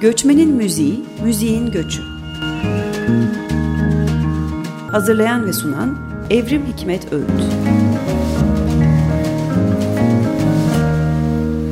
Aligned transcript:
Göçmenin 0.00 0.54
Müziği, 0.54 1.04
Müziğin 1.24 1.70
Göçü. 1.70 2.02
Hazırlayan 4.90 5.46
ve 5.46 5.52
sunan 5.52 5.98
Evrim 6.30 6.62
Hikmet 6.66 7.12
Öğüt. 7.12 7.30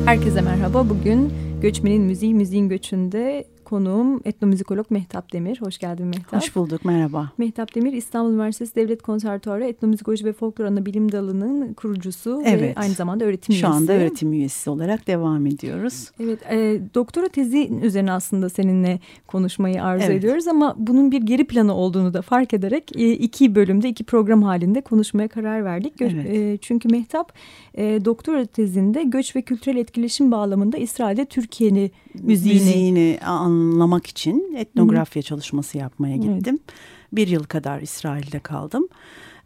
Herkese 0.05 0.41
merhaba. 0.41 0.89
Bugün 0.89 1.33
Göçmenin 1.61 2.01
Müziği, 2.01 2.33
Müziğin 2.33 2.69
Göçü'nde 2.69 3.45
Konuğum 3.67 4.21
etnomüzikolog 4.25 4.91
Mehtap 4.91 5.33
Demir. 5.33 5.61
Hoş 5.61 5.77
geldin 5.77 6.05
Mehtap. 6.05 6.41
Hoş 6.41 6.55
bulduk, 6.55 6.85
merhaba. 6.85 7.31
Mehtap 7.37 7.75
Demir 7.75 7.93
İstanbul 7.93 8.31
Üniversitesi 8.31 8.75
Devlet 8.75 9.01
Konservatuarı 9.01 9.65
Etnomüzikoloji 9.65 10.25
ve 10.25 10.33
Folklor 10.33 10.65
Anabilim 10.65 11.11
Dalı'nın 11.11 11.73
kurucusu 11.73 12.41
evet. 12.45 12.61
ve 12.61 12.73
aynı 12.75 12.93
zamanda 12.93 13.25
öğretim 13.25 13.45
Şu 13.45 13.51
üyesi. 13.53 13.67
Şu 13.67 13.73
anda 13.73 13.93
öğretim 13.93 14.33
üyesi 14.33 14.69
olarak 14.69 15.07
devam 15.07 15.45
ediyoruz. 15.45 16.11
Evet, 16.19 16.39
e, 16.51 16.79
doktora 16.95 17.27
tezi 17.27 17.69
üzerine 17.83 18.11
aslında 18.11 18.49
seninle 18.49 18.99
konuşmayı 19.27 19.83
arzu 19.83 20.05
evet. 20.05 20.17
ediyoruz 20.17 20.47
ama 20.47 20.75
bunun 20.77 21.11
bir 21.11 21.21
geri 21.21 21.47
planı 21.47 21.73
olduğunu 21.73 22.13
da 22.13 22.21
fark 22.21 22.53
ederek 22.53 22.91
e, 22.95 23.11
iki 23.11 23.55
bölümde, 23.55 23.89
iki 23.89 24.03
program 24.03 24.43
halinde 24.43 24.81
konuşmaya 24.81 25.27
karar 25.27 25.65
verdik. 25.65 25.93
Evet. 26.01 26.25
E, 26.25 26.57
çünkü 26.57 26.89
Mehtap 26.89 27.33
e, 27.77 28.05
doktora 28.05 28.45
tezinde 28.45 29.03
göç 29.03 29.35
ve 29.35 29.41
kültürel 29.41 29.77
etkileşim 29.77 30.31
bağlamında 30.31 30.77
İsrail'de 30.77 31.25
Türkiye'nin 31.25 31.91
müziğini, 32.13 32.59
müziğini 32.59 33.19
anlamak 33.25 34.07
için 34.07 34.53
etnografya 34.57 35.21
Hı. 35.21 35.25
çalışması 35.25 35.77
yapmaya 35.77 36.15
gittim. 36.15 36.59
Evet. 36.67 36.77
Bir 37.11 37.27
yıl 37.27 37.43
kadar 37.43 37.81
İsrail'de 37.81 38.39
kaldım. 38.39 38.87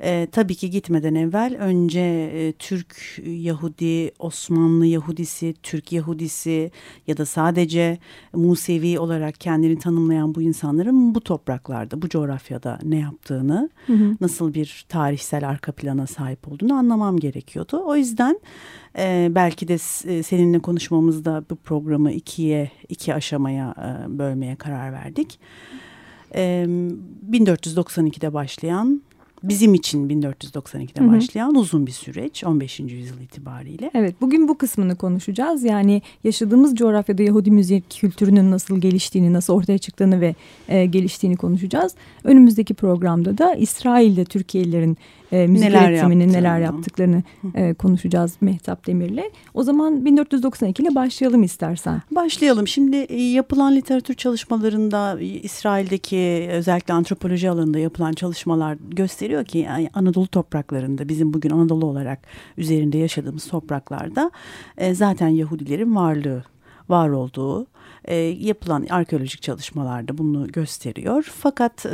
E, 0.03 0.27
tabii 0.31 0.55
ki 0.55 0.69
gitmeden 0.69 1.15
evvel 1.15 1.57
önce 1.59 1.99
e, 2.33 2.51
Türk 2.51 3.21
Yahudi, 3.25 4.11
Osmanlı 4.19 4.85
Yahudisi, 4.85 5.53
Türk 5.63 5.91
Yahudisi 5.91 6.71
ya 7.07 7.17
da 7.17 7.25
sadece 7.25 7.97
Musevi 8.33 8.99
olarak 8.99 9.39
kendini 9.39 9.79
tanımlayan 9.79 10.35
bu 10.35 10.41
insanların 10.41 11.15
bu 11.15 11.21
topraklarda, 11.21 12.01
bu 12.01 12.09
coğrafyada 12.09 12.79
ne 12.83 12.99
yaptığını, 12.99 13.69
hı 13.87 13.93
hı. 13.93 14.15
nasıl 14.21 14.53
bir 14.53 14.85
tarihsel 14.89 15.49
arka 15.49 15.71
plana 15.71 16.07
sahip 16.07 16.47
olduğunu 16.47 16.73
anlamam 16.73 17.17
gerekiyordu. 17.17 17.83
O 17.85 17.95
yüzden 17.95 18.39
e, 18.97 19.27
belki 19.31 19.67
de 19.67 19.77
seninle 20.23 20.59
konuşmamızda 20.59 21.43
bu 21.49 21.55
programı 21.55 22.11
ikiye, 22.11 22.71
iki 22.89 23.13
aşamaya 23.13 23.75
e, 23.77 24.19
bölmeye 24.19 24.55
karar 24.55 24.93
verdik. 24.93 25.39
E, 26.35 26.67
1492'de 27.31 28.33
başlayan 28.33 29.01
bizim 29.43 29.73
için 29.73 30.09
1492'de 30.09 31.01
Hı 31.01 31.03
-hı. 31.03 31.15
başlayan 31.15 31.55
uzun 31.55 31.87
bir 31.87 31.91
süreç 31.91 32.43
15. 32.43 32.79
yüzyıl 32.79 33.19
itibariyle. 33.19 33.91
Evet 33.93 34.15
bugün 34.21 34.47
bu 34.47 34.57
kısmını 34.57 34.95
konuşacağız. 34.95 35.63
Yani 35.63 36.01
yaşadığımız 36.23 36.75
coğrafyada 36.75 37.23
Yahudi 37.23 37.51
müzik 37.51 37.89
kültürünün 37.89 38.51
nasıl 38.51 38.81
geliştiğini, 38.81 39.33
nasıl 39.33 39.53
ortaya 39.53 39.77
çıktığını 39.77 40.21
ve 40.21 40.35
e, 40.67 40.85
geliştiğini 40.85 41.37
konuşacağız. 41.37 41.95
Önümüzdeki 42.23 42.73
programda 42.73 43.37
da 43.37 43.55
İsrail'de 43.55 44.25
Türkiye'lilerin 44.25 44.97
e, 45.31 45.47
müzik 45.47 45.69
neler 45.69 45.89
üretiminin 45.89 46.19
yaptığını. 46.19 46.43
neler 46.43 46.59
yaptıklarını 46.59 47.23
e, 47.55 47.73
konuşacağız 47.73 48.33
Mehtap 48.41 48.87
Demir'le. 48.87 49.23
O 49.53 49.63
zaman 49.63 50.05
1492 50.05 50.83
ile 50.83 50.95
başlayalım 50.95 51.43
istersen. 51.43 52.01
Başlayalım. 52.11 52.67
Şimdi 52.67 52.95
e, 52.95 53.21
yapılan 53.21 53.75
literatür 53.75 54.13
çalışmalarında 54.13 55.19
İsrail'deki 55.21 56.47
özellikle 56.51 56.93
antropoloji 56.93 57.49
alanında 57.49 57.79
yapılan 57.79 58.13
çalışmalar 58.13 58.77
gösteriyor 58.89 59.30
ki 59.43 59.57
yani 59.57 59.89
Anadolu 59.93 60.27
topraklarında 60.27 61.09
bizim 61.09 61.33
bugün 61.33 61.49
Anadolu 61.49 61.85
olarak 61.85 62.19
üzerinde 62.57 62.97
yaşadığımız 62.97 63.47
topraklarda 63.47 64.31
e, 64.77 64.93
zaten 64.93 65.27
Yahudilerin 65.27 65.95
varlığı 65.95 66.43
var 66.89 67.09
olduğu 67.09 67.67
e, 68.05 68.15
yapılan 68.15 68.85
arkeolojik 68.89 69.41
çalışmalarda 69.41 70.17
bunu 70.17 70.47
gösteriyor. 70.47 71.31
Fakat 71.37 71.85
e, 71.85 71.89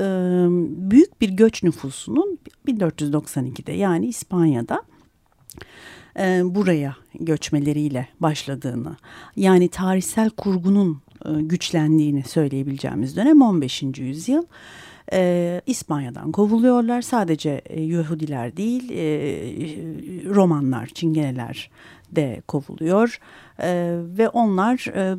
büyük 0.91 1.21
bir 1.21 1.29
göç 1.29 1.63
nüfusunun 1.63 2.39
1492'de 2.67 3.71
yani 3.71 4.07
İspanya'da 4.07 4.83
e, 6.19 6.41
buraya 6.45 6.95
göçmeleriyle 7.19 8.07
başladığını 8.19 8.95
yani 9.35 9.69
tarihsel 9.69 10.29
kurgunun 10.29 11.01
e, 11.25 11.29
güçlendiğini 11.41 12.23
söyleyebileceğimiz 12.23 13.15
dönem 13.15 13.41
15. 13.41 13.83
yüzyıl. 13.97 14.43
E, 15.13 15.61
İspanya'dan 15.65 16.31
kovuluyorlar. 16.31 17.01
Sadece 17.01 17.61
e, 17.65 17.81
Yahudiler 17.81 18.57
değil, 18.57 18.89
e, 18.91 19.05
Romanlar, 20.35 20.85
Çingeneler 20.85 21.69
de 22.11 22.41
kovuluyor. 22.47 23.19
E, 23.59 23.95
ve 24.17 24.29
onlar 24.29 24.85
e, 24.95 25.17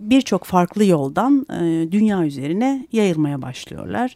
birçok 0.00 0.44
farklı 0.44 0.84
yoldan 0.84 1.46
e, 1.50 1.92
dünya 1.92 2.24
üzerine 2.24 2.86
yayılmaya 2.92 3.42
başlıyorlar. 3.42 4.14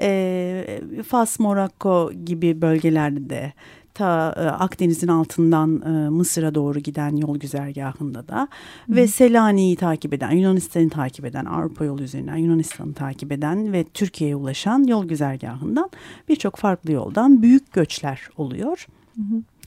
E, 0.00 0.80
Fas, 1.08 1.38
Morakko 1.38 2.12
gibi 2.24 2.62
bölgelerde 2.62 3.30
de 3.30 3.52
ta 3.94 4.34
e, 4.36 4.40
Akdeniz'in 4.40 5.08
altından 5.08 5.80
e, 5.80 6.08
Mısır'a 6.08 6.54
doğru 6.54 6.78
giden 6.78 7.16
yol 7.16 7.38
güzergahında 7.38 8.28
da 8.28 8.48
Hı. 8.86 8.96
ve 8.96 9.08
Selanik'i 9.08 9.76
takip 9.76 10.14
eden, 10.14 10.30
Yunanistan'ı 10.30 10.90
takip 10.90 11.24
eden, 11.24 11.44
Avrupa 11.44 11.84
yolu 11.84 12.02
üzerinden 12.02 12.36
Yunanistan'ı 12.36 12.92
takip 12.92 13.32
eden 13.32 13.72
ve 13.72 13.84
Türkiye'ye 13.84 14.36
ulaşan 14.36 14.84
yol 14.84 15.04
güzergahından 15.04 15.90
birçok 16.28 16.56
farklı 16.56 16.92
yoldan 16.92 17.42
büyük 17.42 17.72
göçler 17.72 18.28
oluyor. 18.36 18.86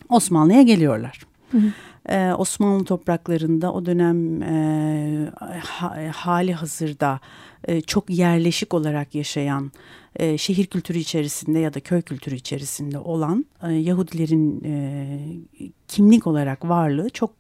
Osmanlı'ya 0.10 0.62
geliyorlar. 0.62 1.20
Hı 1.52 1.58
hı. 1.58 1.72
Ee, 2.10 2.34
Osmanlı 2.34 2.86
topraklarında 2.86 3.74
o 3.74 3.86
dönem 3.86 4.42
e, 4.42 5.30
ha, 5.64 5.98
hali 6.16 6.54
hazırda 6.54 7.20
e, 7.64 7.82
çok 7.82 8.10
yerleşik 8.10 8.74
olarak 8.74 9.16
yaşayan 9.16 9.72
e, 10.16 10.38
şehir 10.38 10.66
kültürü 10.66 10.98
içerisinde 10.98 11.60
ya 11.60 11.74
da 11.74 11.80
köy 11.80 12.02
kültürü 12.02 12.36
içerisinde 12.36 13.00
olan 13.00 13.46
e, 13.64 13.72
Yahudilerin 13.72 14.62
e, 14.66 15.18
kimlik 15.88 16.28
olarak 16.28 16.70
varlığı 16.70 17.10
çok 17.10 17.32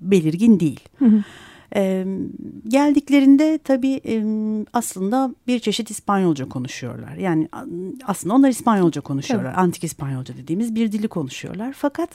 belirgin 0.00 0.60
değil. 0.60 0.80
Hı 0.98 1.04
hı. 1.04 1.22
E, 1.76 2.06
geldiklerinde 2.68 3.58
tabii 3.64 4.00
e, 4.06 4.24
aslında 4.72 5.34
bir 5.46 5.58
çeşit 5.58 5.90
İspanyolca 5.90 6.48
konuşuyorlar. 6.48 7.16
Yani 7.16 7.48
aslında 8.04 8.34
onlar 8.34 8.48
İspanyolca 8.48 9.00
konuşuyorlar. 9.00 9.48
Evet. 9.48 9.58
Antik 9.58 9.84
İspanyolca 9.84 10.36
dediğimiz 10.36 10.74
bir 10.74 10.92
dili 10.92 11.08
konuşuyorlar. 11.08 11.72
Fakat 11.78 12.10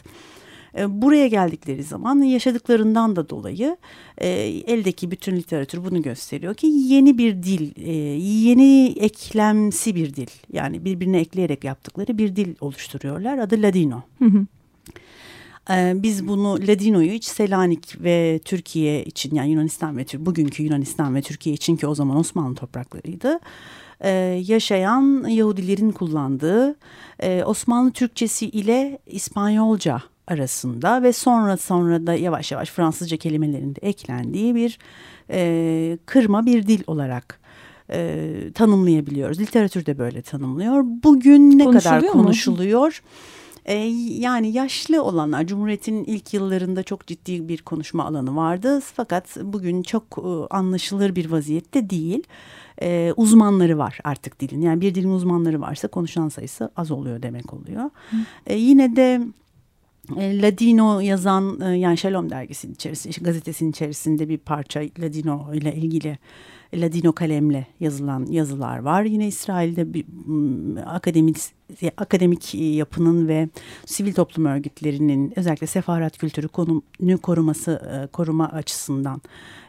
e, 0.77 1.01
buraya 1.01 1.27
geldikleri 1.27 1.83
zaman 1.83 2.21
yaşadıklarından 2.21 3.15
da 3.15 3.29
dolayı 3.29 3.77
e, 4.17 4.27
eldeki 4.67 5.11
bütün 5.11 5.35
literatür 5.35 5.85
bunu 5.85 6.01
gösteriyor 6.01 6.53
ki 6.53 6.67
yeni 6.67 7.17
bir 7.17 7.43
dil, 7.43 7.71
e, 7.77 7.91
yeni 8.19 8.95
eklemsi 8.99 9.95
bir 9.95 10.15
dil. 10.15 10.29
Yani 10.53 10.85
birbirine 10.85 11.19
ekleyerek 11.19 11.63
yaptıkları 11.63 12.17
bir 12.17 12.35
dil 12.35 12.55
oluşturuyorlar. 12.61 13.37
Adı 13.37 13.61
Ladino. 13.61 14.01
Hı 14.19 14.25
hı. 14.25 14.45
Biz 15.95 16.27
bunu 16.27 16.53
Ladino'yu 16.67 17.11
hiç 17.11 17.25
Selanik 17.25 18.03
ve 18.03 18.39
Türkiye 18.45 19.03
için 19.03 19.35
yani 19.35 19.51
Yunanistan 19.51 19.97
ve 19.97 20.05
bugünkü 20.17 20.63
Yunanistan 20.63 21.15
ve 21.15 21.21
Türkiye 21.21 21.55
için 21.55 21.75
ki 21.75 21.87
o 21.87 21.95
zaman 21.95 22.17
Osmanlı 22.17 22.55
topraklarıydı. 22.55 23.39
yaşayan 24.51 25.27
Yahudilerin 25.27 25.91
kullandığı 25.91 26.75
Osmanlı 27.45 27.91
Türkçesi 27.91 28.49
ile 28.49 28.99
İspanyolca 29.07 30.01
arasında 30.27 31.03
ve 31.03 31.13
sonra 31.13 31.57
sonra 31.57 32.07
da 32.07 32.13
yavaş 32.13 32.51
yavaş 32.51 32.69
Fransızca 32.69 33.17
kelimelerinde 33.17 33.79
eklendiği 33.81 34.55
bir 34.55 34.79
e, 35.29 35.97
kırma 36.05 36.45
bir 36.45 36.67
dil 36.67 36.83
olarak 36.87 37.39
e, 37.91 38.29
tanımlayabiliyoruz. 38.53 39.39
Literatür 39.39 39.85
de 39.85 39.97
böyle 39.97 40.21
tanımlıyor. 40.21 40.83
Bugün 40.85 41.57
ne 41.59 41.71
kadar 41.71 42.07
konuşuluyor? 42.07 43.01
E, 43.65 43.75
yani 44.19 44.51
yaşlı 44.51 45.03
olanlar 45.03 45.47
Cumhuriyet'in 45.47 46.03
ilk 46.03 46.33
yıllarında 46.33 46.83
çok 46.83 47.07
ciddi 47.07 47.47
bir 47.47 47.61
konuşma 47.61 48.05
alanı 48.05 48.35
vardı. 48.35 48.79
Fakat 48.95 49.37
bugün 49.43 49.83
çok 49.83 50.03
e, 50.17 50.55
anlaşılır 50.55 51.15
bir 51.15 51.31
vaziyette 51.31 51.89
değil. 51.89 52.23
E, 52.81 53.13
uzmanları 53.17 53.77
var 53.77 53.99
artık 54.03 54.39
dilin. 54.39 54.61
Yani 54.61 54.81
bir 54.81 54.95
dilin 54.95 55.11
uzmanları 55.11 55.61
varsa 55.61 55.87
konuşan 55.87 56.29
sayısı 56.29 56.71
az 56.75 56.91
oluyor 56.91 57.23
demek 57.23 57.53
oluyor. 57.53 57.89
E, 58.47 58.55
yine 58.55 58.95
de 58.95 59.21
Ladino 60.11 60.99
yazan 60.99 61.61
e, 61.61 61.77
yani 61.77 61.97
Shalom 61.97 62.29
dergisinin 62.29 62.73
içerisinde 62.73 63.15
gazetesinin 63.21 63.69
içerisinde 63.69 64.29
bir 64.29 64.37
parça 64.37 64.81
Ladino 64.99 65.53
ile 65.53 65.75
ilgili 65.75 66.17
Ladino 66.73 67.13
kalemle 67.13 67.67
yazılan 67.79 68.25
yazılar 68.25 68.79
var. 68.79 69.03
Yine 69.03 69.27
İsrail'de 69.27 69.93
bir 69.93 70.05
akademik 70.85 71.37
akademik 71.97 72.55
yapının 72.55 73.27
ve 73.27 73.49
sivil 73.85 74.13
toplum 74.13 74.45
örgütlerinin 74.45 75.33
özellikle 75.39 75.67
sefaret 75.67 76.17
kültürü 76.17 76.47
konumunu 76.47 77.17
koruması 77.21 77.71
e, 77.71 78.07
koruma 78.07 78.49
açısından 78.49 79.21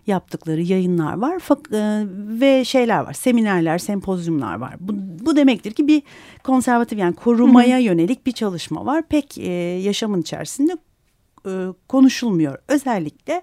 yaptıkları 0.06 0.62
yayınlar 0.62 1.19
var 1.19 1.35
e, 1.73 2.06
ve 2.41 2.65
şeyler 2.65 3.01
var 3.01 3.12
seminerler 3.12 3.79
sempozyumlar 3.79 4.55
var 4.55 4.75
bu, 4.81 4.93
bu 5.27 5.37
demektir 5.37 5.73
ki 5.73 5.89
bir 5.89 6.03
konservatif 6.43 6.99
yani 6.99 7.15
korumaya 7.15 7.77
Hı 7.77 7.81
-hı. 7.81 7.85
yönelik 7.85 8.27
bir 8.27 8.33
çalışma 8.33 8.87
var 8.87 9.03
pek 9.09 9.39
e, 9.39 9.51
yaşamın 9.83 10.21
içerisinde 10.21 10.77
e, 11.47 11.53
konuşulmuyor. 11.89 12.59
Özellikle 12.69 13.43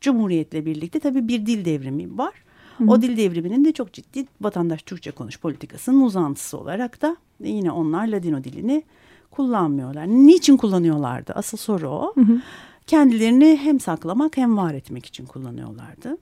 Cumhuriyet'le 0.00 0.66
birlikte 0.66 1.00
tabii 1.00 1.28
bir 1.28 1.46
dil 1.46 1.64
devrimi 1.64 2.18
var. 2.18 2.34
Hı. 2.78 2.84
O 2.90 3.02
dil 3.02 3.16
devriminin 3.16 3.64
de 3.64 3.72
çok 3.72 3.92
ciddi 3.92 4.26
vatandaş 4.40 4.82
Türkçe 4.82 5.10
konuş 5.10 5.40
politikasının 5.40 6.00
uzantısı 6.00 6.58
olarak 6.58 7.02
da 7.02 7.16
yine 7.40 7.70
onlar 7.70 8.08
Ladino 8.08 8.44
dilini 8.44 8.82
kullanmıyorlar. 9.30 10.06
Niçin 10.06 10.56
kullanıyorlardı? 10.56 11.32
Asıl 11.32 11.58
soru 11.58 11.88
o. 11.88 12.12
Hı 12.14 12.20
hı. 12.20 12.40
Kendilerini 12.86 13.56
hem 13.62 13.80
saklamak 13.80 14.36
hem 14.36 14.56
var 14.56 14.74
etmek 14.74 15.06
için 15.06 15.26
kullanıyorlardı. 15.26 16.18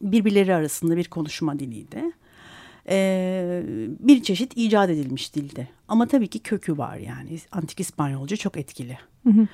Birbirleri 0.00 0.54
arasında 0.54 0.96
bir 0.96 1.08
konuşma 1.08 1.58
diliydi. 1.58 2.02
Ee, 2.88 3.62
bir 4.00 4.22
çeşit 4.22 4.52
icat 4.56 4.90
edilmiş 4.90 5.34
dilde. 5.34 5.68
Ama 5.88 6.06
tabii 6.06 6.28
ki 6.28 6.38
kökü 6.38 6.78
var 6.78 6.96
yani. 6.96 7.38
Antik 7.52 7.80
İspanyolca 7.80 8.36
çok 8.36 8.56
etkili. 8.56 8.98
Hı 9.22 9.30
hı. 9.30 9.46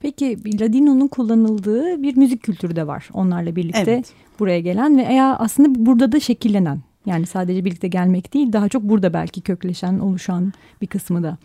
Peki 0.00 0.60
Ladino'nun 0.60 1.08
kullanıldığı 1.08 2.02
bir 2.02 2.16
müzik 2.16 2.42
kültürü 2.42 2.76
de 2.76 2.86
var 2.86 3.08
onlarla 3.12 3.56
birlikte 3.56 3.80
evet. 3.80 4.12
buraya 4.38 4.60
gelen 4.60 4.98
ve 4.98 5.02
eğer 5.02 5.36
aslında 5.38 5.86
burada 5.86 6.12
da 6.12 6.20
şekillenen 6.20 6.80
yani 7.06 7.26
sadece 7.26 7.64
birlikte 7.64 7.88
gelmek 7.88 8.34
değil 8.34 8.52
daha 8.52 8.68
çok 8.68 8.82
burada 8.82 9.12
belki 9.12 9.40
kökleşen 9.40 9.98
oluşan 9.98 10.52
bir 10.82 10.86
kısmı 10.86 11.22
da. 11.22 11.38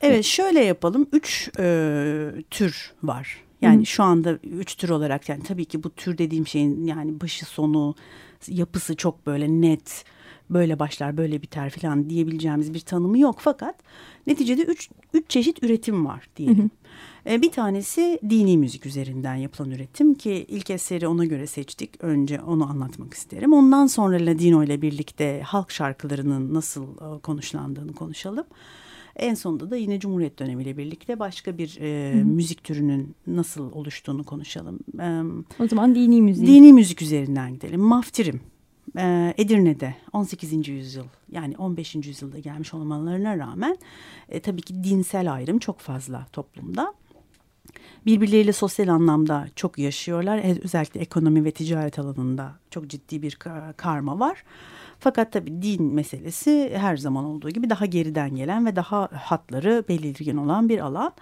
Evet 0.00 0.24
şöyle 0.24 0.64
yapalım 0.64 1.06
üç 1.12 1.50
e, 1.58 2.30
tür 2.50 2.92
var 3.02 3.44
yani 3.62 3.80
Hı. 3.80 3.86
şu 3.86 4.02
anda 4.02 4.32
üç 4.32 4.74
tür 4.74 4.88
olarak 4.88 5.28
yani 5.28 5.42
tabii 5.42 5.64
ki 5.64 5.82
bu 5.82 5.90
tür 5.90 6.18
dediğim 6.18 6.46
şeyin 6.46 6.86
yani 6.86 7.20
başı 7.20 7.46
sonu 7.46 7.94
yapısı 8.48 8.96
çok 8.96 9.26
böyle 9.26 9.48
net 9.48 10.04
böyle 10.50 10.78
başlar 10.78 11.16
böyle 11.16 11.42
biter 11.42 11.70
falan 11.70 12.10
diyebileceğimiz 12.10 12.74
bir 12.74 12.80
tanımı 12.80 13.18
yok 13.18 13.36
fakat 13.38 13.74
neticede 14.26 14.62
üç, 14.62 14.90
üç 15.14 15.30
çeşit 15.30 15.62
üretim 15.62 16.06
var 16.06 16.28
diyelim. 16.36 16.58
Hı 16.58 16.62
hı. 16.62 16.68
E, 17.26 17.42
bir 17.42 17.52
tanesi 17.52 18.18
dini 18.30 18.58
müzik 18.58 18.86
üzerinden 18.86 19.34
yapılan 19.34 19.70
üretim 19.70 20.14
ki 20.14 20.46
ilk 20.48 20.70
eseri 20.70 21.08
ona 21.08 21.24
göre 21.24 21.46
seçtik. 21.46 22.04
Önce 22.04 22.40
onu 22.40 22.70
anlatmak 22.70 23.14
isterim. 23.14 23.52
Ondan 23.52 23.86
sonra 23.86 24.26
Ladino 24.26 24.64
ile 24.64 24.82
birlikte 24.82 25.42
halk 25.44 25.70
şarkılarının 25.70 26.54
nasıl 26.54 26.84
e, 26.84 27.20
konuşlandığını 27.20 27.92
konuşalım. 27.92 28.44
En 29.16 29.34
sonunda 29.34 29.70
da 29.70 29.76
yine 29.76 30.00
Cumhuriyet 30.00 30.38
dönemiyle 30.38 30.76
birlikte 30.76 31.18
başka 31.18 31.58
bir 31.58 31.78
e, 31.80 32.14
müzik 32.24 32.64
türünün 32.64 33.14
nasıl 33.26 33.72
oluştuğunu 33.72 34.24
konuşalım. 34.24 34.78
E, 35.00 35.62
o 35.62 35.68
zaman 35.68 35.94
dini 35.94 36.22
müzik. 36.22 36.46
Dini 36.46 36.72
müzik 36.72 37.02
üzerinden 37.02 37.54
gidelim. 37.54 37.80
Maftirim. 37.80 38.40
E, 38.98 39.34
Edirne'de 39.38 39.94
18. 40.12 40.68
yüzyıl 40.68 41.04
yani 41.32 41.56
15. 41.56 41.94
yüzyılda 41.94 42.38
gelmiş 42.38 42.74
olmalarına 42.74 43.38
rağmen 43.38 43.78
e, 44.28 44.40
tabii 44.40 44.62
ki 44.62 44.84
dinsel 44.84 45.32
ayrım 45.32 45.58
çok 45.58 45.80
fazla 45.80 46.26
toplumda 46.32 46.94
birbirleriyle 48.06 48.52
sosyal 48.52 48.88
anlamda 48.88 49.46
çok 49.56 49.78
yaşıyorlar. 49.78 50.38
E, 50.38 50.58
özellikle 50.64 51.00
ekonomi 51.00 51.44
ve 51.44 51.50
ticaret 51.50 51.98
alanında 51.98 52.52
çok 52.70 52.88
ciddi 52.88 53.22
bir 53.22 53.38
karma 53.76 54.20
var. 54.20 54.44
Fakat 54.98 55.32
tabii 55.32 55.62
din 55.62 55.94
meselesi 55.94 56.72
her 56.76 56.96
zaman 56.96 57.24
olduğu 57.24 57.50
gibi 57.50 57.70
daha 57.70 57.86
geriden 57.86 58.36
gelen 58.36 58.66
ve 58.66 58.76
daha 58.76 59.08
hatları 59.12 59.84
belirgin 59.88 60.36
olan 60.36 60.68
bir 60.68 60.78
alan. 60.78 61.12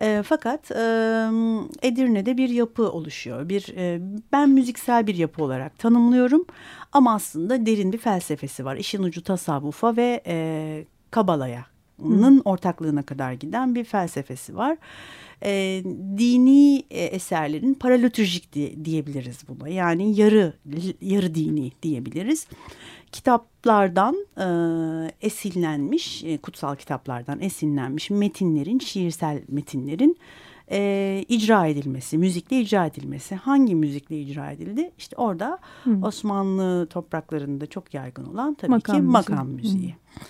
E, 0.00 0.22
fakat 0.26 0.70
e, 0.70 0.76
Edirne'de 1.82 2.36
bir 2.36 2.48
yapı 2.48 2.92
oluşuyor. 2.92 3.48
Bir 3.48 3.74
e, 3.76 4.00
ben 4.32 4.50
müziksel 4.50 5.06
bir 5.06 5.14
yapı 5.14 5.44
olarak 5.44 5.78
tanımlıyorum 5.78 6.44
ama 6.92 7.14
aslında 7.14 7.66
derin 7.66 7.92
bir 7.92 7.98
felsefesi 7.98 8.64
var. 8.64 8.76
İşin 8.76 9.02
ucu 9.02 9.22
tasavvufa 9.22 9.96
ve 9.96 10.22
e, 10.26 10.84
kabalaya 11.10 11.73
ortaklığına 12.44 13.02
kadar 13.02 13.32
giden 13.32 13.74
bir 13.74 13.84
felsefesi 13.84 14.56
var 14.56 14.76
e, 15.44 15.82
dini 16.18 16.84
eserlerin 16.90 17.74
paralötürjik 17.74 18.52
diye, 18.52 18.84
diyebiliriz 18.84 19.38
buna. 19.48 19.68
Yani 19.68 20.20
yarı 20.20 20.52
yarı 21.00 21.34
dini 21.34 21.72
diyebiliriz. 21.82 22.46
Kitaplardan 23.12 24.26
e, 24.38 24.46
esinlenmiş, 25.26 26.24
e, 26.24 26.38
kutsal 26.38 26.76
kitaplardan 26.76 27.40
esinlenmiş 27.40 28.10
metinlerin, 28.10 28.78
şiirsel 28.78 29.42
metinlerin 29.48 30.16
e, 30.70 31.24
icra 31.28 31.66
edilmesi, 31.66 32.18
müzikle 32.18 32.60
icra 32.60 32.86
edilmesi. 32.86 33.34
Hangi 33.34 33.74
müzikle 33.74 34.20
icra 34.20 34.50
edildi? 34.50 34.90
İşte 34.98 35.16
orada 35.16 35.58
Hı. 35.84 35.98
Osmanlı 36.02 36.86
topraklarında 36.86 37.66
çok 37.66 37.94
yaygın 37.94 38.24
olan 38.24 38.54
tabii 38.54 38.70
makam 38.70 38.96
ki 38.96 39.02
müziği. 39.02 39.12
makam 39.12 39.48
müziği. 39.48 39.92
Hı. 39.92 40.24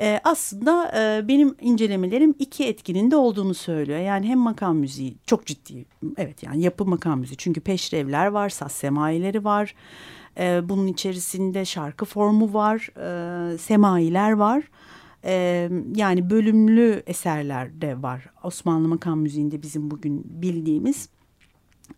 E, 0.00 0.20
aslında 0.24 0.92
e, 0.98 1.28
benim 1.28 1.54
incelemelerim 1.60 2.34
iki 2.38 2.64
etkinin 2.64 3.10
de 3.10 3.16
olduğunu 3.16 3.54
söylüyor. 3.54 3.98
Yani 3.98 4.28
hem 4.28 4.38
makam 4.38 4.76
müziği 4.76 5.16
çok 5.26 5.46
ciddi 5.46 5.84
evet 6.16 6.42
yani 6.42 6.62
yapı 6.62 6.84
makam 6.84 7.20
müziği 7.20 7.36
çünkü 7.36 7.60
peşrevler 7.60 8.26
var, 8.26 8.48
saz 8.48 8.72
semaileri 8.72 9.44
var. 9.44 9.74
E, 10.38 10.68
bunun 10.68 10.86
içerisinde 10.86 11.64
şarkı 11.64 12.04
formu 12.04 12.54
var, 12.54 12.90
e, 13.54 13.58
semailer 13.58 14.32
var. 14.32 14.62
E, 15.24 15.68
yani 15.94 16.30
bölümlü 16.30 17.02
eserler 17.06 17.80
de 17.80 18.02
var 18.02 18.26
Osmanlı 18.42 18.88
makam 18.88 19.20
müziğinde 19.20 19.62
bizim 19.62 19.90
bugün 19.90 20.22
bildiğimiz. 20.24 21.08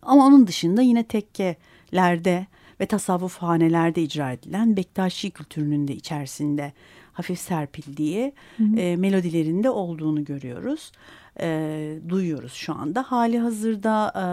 Ama 0.01 0.25
onun 0.25 0.47
dışında 0.47 0.81
yine 0.81 1.03
tekkelerde 1.03 2.47
ve 2.79 2.85
tasavvuf 2.85 3.37
hanelerde 3.37 4.01
icra 4.03 4.31
edilen 4.31 4.77
Bektaşi 4.77 5.31
kültürünün 5.31 5.87
de 5.87 5.95
içerisinde 5.95 6.73
hafif 7.13 7.39
serpildiği 7.39 8.33
hı 8.57 8.63
hı. 8.63 8.75
E, 8.79 8.95
melodilerinde 8.95 9.69
olduğunu 9.69 10.23
görüyoruz. 10.23 10.91
E, 11.39 11.99
duyuyoruz 12.09 12.53
şu 12.53 12.73
anda. 12.75 13.03
Hali 13.03 13.39
hazırda 13.39 14.13
e, 14.15 14.25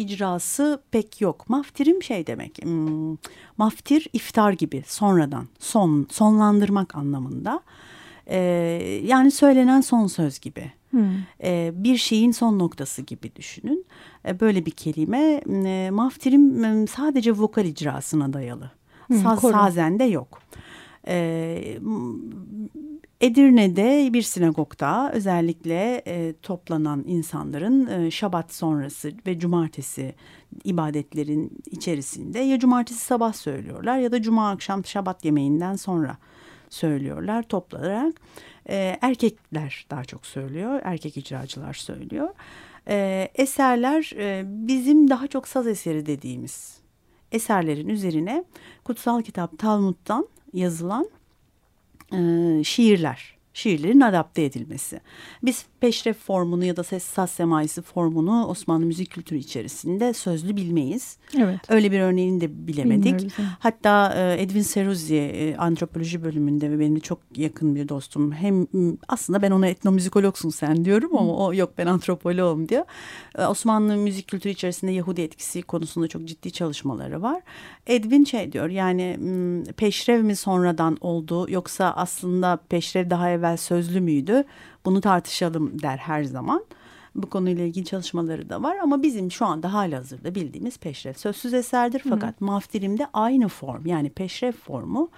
icrası 0.00 0.82
pek 0.90 1.20
yok. 1.20 1.48
Maftirim 1.48 2.02
şey 2.02 2.26
demek. 2.26 2.64
Hmm, 2.64 3.16
maftir 3.56 4.08
iftar 4.12 4.52
gibi 4.52 4.82
sonradan 4.86 5.48
son 5.58 6.06
sonlandırmak 6.10 6.94
anlamında. 6.94 7.60
E, 8.26 8.38
yani 9.04 9.30
söylenen 9.30 9.80
son 9.80 10.06
söz 10.06 10.38
gibi. 10.40 10.72
Hmm. 10.90 11.10
E, 11.42 11.70
bir 11.74 11.96
şeyin 11.96 12.32
son 12.32 12.58
noktası 12.58 13.02
gibi 13.02 13.36
düşünün. 13.36 13.86
E, 14.28 14.40
böyle 14.40 14.66
bir 14.66 14.70
kelime. 14.70 15.42
E, 15.66 15.90
maftirim 15.90 16.88
sadece 16.88 17.32
vokal 17.32 17.64
icrasına 17.64 18.32
dayalı. 18.32 18.70
Hmm, 19.06 19.16
Saz, 19.16 19.40
sazende 19.40 20.04
yok. 20.04 20.42
E, 21.08 21.78
Edirne'de 23.20 24.12
bir 24.12 24.22
sinagogda 24.22 25.12
özellikle 25.12 26.02
e, 26.06 26.34
toplanan 26.42 27.04
insanların 27.06 27.86
e, 27.86 28.10
şabat 28.10 28.54
sonrası 28.54 29.12
ve 29.26 29.38
cumartesi 29.38 30.14
ibadetlerin 30.64 31.58
içerisinde 31.70 32.38
ya 32.38 32.58
cumartesi 32.58 33.00
sabah 33.00 33.32
söylüyorlar 33.32 33.98
ya 33.98 34.12
da 34.12 34.22
cuma 34.22 34.50
akşam 34.50 34.84
şabat 34.84 35.24
yemeğinden 35.24 35.76
sonra 35.76 36.16
söylüyorlar 36.70 37.42
toplanarak. 37.42 38.14
E, 38.68 38.98
erkekler 39.00 39.86
daha 39.90 40.04
çok 40.04 40.26
söylüyor, 40.26 40.80
erkek 40.84 41.16
icracılar 41.16 41.74
söylüyor. 41.74 42.28
E, 42.88 43.28
eserler 43.34 44.12
e, 44.16 44.42
bizim 44.46 45.10
daha 45.10 45.26
çok 45.26 45.48
saz 45.48 45.66
eseri 45.66 46.06
dediğimiz 46.06 46.80
eserlerin 47.32 47.88
üzerine 47.88 48.44
kutsal 48.84 49.22
kitap 49.22 49.58
Talmud'dan 49.58 50.28
yazılan 50.52 51.08
e, 52.12 52.18
şiirler 52.64 53.36
şiirlerin 53.54 54.00
adapte 54.00 54.44
edilmesi. 54.44 55.00
Biz 55.42 55.66
peşref 55.82 56.16
formunu 56.18 56.64
ya 56.64 56.76
da 56.76 56.82
ses 56.82 57.02
saz 57.02 57.30
semaisi 57.30 57.82
formunu 57.82 58.46
Osmanlı 58.46 58.86
müzik 58.86 59.10
kültürü 59.10 59.38
içerisinde 59.38 60.12
sözlü 60.12 60.56
bilmeyiz. 60.56 61.16
Evet. 61.38 61.60
Öyle 61.68 61.92
bir 61.92 62.00
örneğini 62.00 62.40
de 62.40 62.66
bilemedik. 62.66 63.32
Hatta 63.58 64.14
e, 64.16 64.42
Edwin 64.42 64.62
Seruzzi 64.62 65.16
e, 65.16 65.56
antropoloji 65.56 66.24
bölümünde 66.24 66.70
ve 66.70 66.78
benim 66.78 66.96
de 66.96 67.00
çok 67.00 67.18
yakın 67.36 67.74
bir 67.74 67.88
dostum. 67.88 68.32
Hem 68.32 68.66
aslında 69.08 69.42
ben 69.42 69.50
ona 69.50 69.66
etnomüzikologsun 69.66 70.50
sen 70.50 70.84
diyorum 70.84 71.16
ama 71.16 71.36
o 71.36 71.54
yok 71.54 71.72
ben 71.78 71.86
antropoloğum 71.86 72.68
diyor. 72.68 72.84
E, 73.38 73.44
Osmanlı 73.44 73.96
müzik 73.96 74.28
kültürü 74.28 74.52
içerisinde 74.52 74.92
Yahudi 74.92 75.20
etkisi 75.20 75.62
konusunda 75.62 76.08
çok 76.08 76.24
ciddi 76.24 76.50
çalışmaları 76.50 77.22
var. 77.22 77.42
Edwin 77.86 78.24
şey 78.24 78.52
diyor 78.52 78.68
yani 78.68 79.18
peşrev 79.76 80.22
mi 80.22 80.36
sonradan 80.36 80.96
oldu 81.00 81.46
yoksa 81.50 81.92
aslında 81.96 82.58
peşrev 82.68 83.10
daha 83.10 83.30
evvel 83.30 83.56
sözlü 83.56 84.00
müydü? 84.00 84.44
Bunu 84.84 85.00
tartışalım 85.00 85.82
der 85.82 85.96
her 85.96 86.24
zaman. 86.24 86.64
Bu 87.14 87.30
konuyla 87.30 87.64
ilgili 87.64 87.84
çalışmaları 87.84 88.48
da 88.48 88.62
var 88.62 88.76
ama 88.82 89.02
bizim 89.02 89.30
şu 89.30 89.46
anda 89.46 89.72
hala 89.72 89.98
hazırda 89.98 90.34
bildiğimiz 90.34 90.78
peşref 90.78 91.18
sözsüz 91.18 91.54
eserdir. 91.54 92.02
Fakat 92.08 92.40
Hı. 92.40 92.44
maftirimde 92.44 93.06
aynı 93.12 93.48
form 93.48 93.86
yani 93.86 94.10
peşref 94.10 94.56
formu 94.56 95.10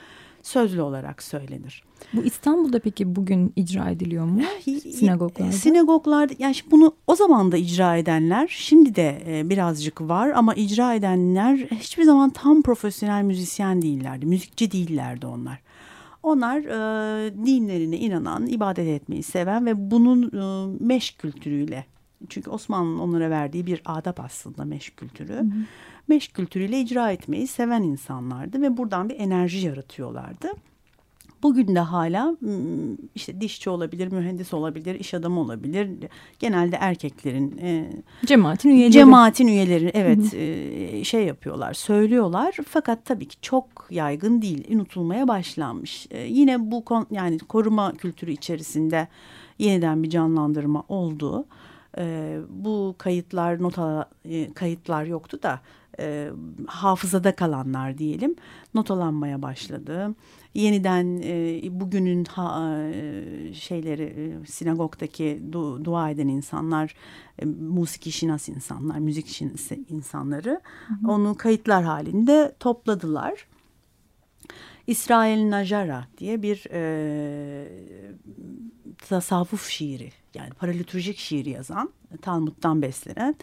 sözlü 0.43 0.83
olarak 0.83 1.23
söylenir. 1.23 1.83
Bu 2.13 2.23
İstanbul'da 2.23 2.79
peki 2.79 3.17
bugün 3.17 3.53
icra 3.57 3.91
ediliyor 3.91 4.25
mu 4.25 4.41
sinagoglarda? 4.93 5.53
Sinagoglarda 5.53 6.35
yani 6.39 6.55
bunu 6.71 6.95
o 7.07 7.17
zaman 7.17 7.53
da 7.53 7.57
icra 7.57 7.97
edenler 7.97 8.49
şimdi 8.51 8.95
de 8.95 9.23
e, 9.27 9.51
birazcık 9.51 10.01
var 10.01 10.29
ama 10.29 10.55
icra 10.55 10.95
edenler 10.95 11.57
hiçbir 11.57 12.03
zaman 12.03 12.31
tam 12.31 12.63
profesyonel 12.63 13.23
müzisyen 13.23 13.83
değillerdi. 13.83 14.27
Müzikçi 14.27 14.73
değillerdi 14.73 15.27
onlar. 15.27 15.59
Onlar 16.25 16.59
e, 16.59 17.47
dinlerine 17.47 17.99
inanan, 17.99 18.47
ibadet 18.47 18.89
etmeyi 18.89 19.23
seven 19.23 19.67
ve 19.67 19.91
bunun 19.91 20.23
e, 20.23 20.77
meş 20.85 21.17
kültürüyle 21.17 21.87
Çünkü 22.29 22.51
Osmanlı'nın 22.51 22.99
onlara 22.99 23.31
verdiği 23.31 23.67
bir 23.67 23.83
adap 23.85 24.21
aslında 24.21 24.65
meşk 24.65 24.97
kültürü. 24.97 25.33
Hı 25.33 25.41
hı. 25.41 25.65
Meşk 26.09 26.35
kültürüyle 26.35 26.81
icra 26.81 27.11
etmeyi 27.11 27.47
seven 27.47 27.83
insanlardı 27.83 28.63
ve 28.63 28.77
buradan 28.77 29.09
bir 29.09 29.21
enerji 29.21 29.67
yaratıyorlardı. 29.67 30.49
Bugün 31.45 31.75
de 31.75 31.81
hala 31.81 32.37
işte 33.15 33.41
dişçi 33.41 33.71
olabilir, 33.71 34.13
mühendis 34.13 34.55
olabilir, 34.55 35.01
iş 35.01 35.15
adamı 35.15 35.41
olabilir. 35.41 35.89
Genelde 36.39 36.77
erkeklerin 36.81 37.59
e, 37.59 37.91
cemaatin 38.27 38.71
üyeleri. 38.71 38.93
Cemaatin 38.93 39.47
üyeleri 39.47 39.91
evet 39.95 40.35
e, 40.35 41.05
şey 41.05 41.25
yapıyorlar, 41.25 41.75
söylüyorlar. 41.75 42.57
Fakat 42.69 43.05
tabii 43.05 43.29
ki 43.29 43.37
çok 43.43 43.67
yaygın 43.91 44.43
değil, 44.43 44.75
unutulmaya 44.75 45.29
başlanmış. 45.29 46.07
E, 46.11 46.21
yine 46.21 46.71
bu 46.71 46.85
yani 47.11 47.39
koruma 47.39 47.93
kültürü 47.93 48.33
içerisinde 48.33 49.09
yeniden 49.59 50.03
bir 50.03 50.11
canlandırma 50.11 50.85
oldu. 50.89 51.47
E, 51.99 52.37
bu 52.49 52.95
kayıtlar, 52.99 53.63
nota 53.63 54.09
e, 54.25 54.53
kayıtlar 54.53 55.05
yoktu 55.05 55.43
da 55.43 55.61
e, 56.01 56.31
hafızada 56.67 57.37
kalanlar 57.37 57.99
diyelim 57.99 58.37
notalanmaya 58.75 59.43
başladı. 59.43 60.15
Yeniden 60.55 61.21
e, 61.25 61.61
bugünün 61.81 62.25
ha, 62.25 62.79
e, 62.95 63.55
şeyleri 63.55 64.03
e, 64.03 64.47
sinagogdaki 64.47 65.43
du, 65.53 65.85
dua 65.85 66.11
eden 66.11 66.29
insanlar, 66.29 66.95
e, 67.39 67.45
musiki 67.45 68.13
şinas 68.13 68.49
insanlar, 68.49 68.99
müzik 68.99 69.27
şinas 69.27 69.71
insanları 69.89 70.61
hı 70.87 70.95
hı. 70.95 71.13
onu 71.13 71.35
kayıtlar 71.35 71.85
halinde 71.85 72.55
topladılar. 72.61 73.47
İsrail 74.87 75.51
Najara 75.51 76.05
diye 76.19 76.43
bir 76.43 76.67
e, 76.71 77.69
tasavvuf 79.09 79.69
şiiri 79.69 80.11
yani 80.35 80.51
paralitürjik 80.51 81.19
şiir 81.19 81.47
yazan 81.47 81.91
Talmud'dan 82.23 82.83
beslenen 82.83 83.37